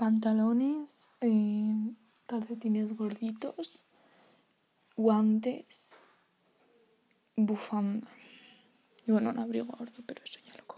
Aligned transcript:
pantalones, 0.00 1.10
eh, 1.20 1.74
calcetines 2.26 2.96
gorditos, 2.96 3.84
guantes, 4.96 6.00
bufanda. 7.36 8.08
Y 9.06 9.12
bueno, 9.12 9.28
un 9.28 9.38
abrigo 9.38 9.66
gordo, 9.66 10.02
pero 10.06 10.24
eso 10.24 10.40
ya 10.46 10.54
lo. 10.56 10.69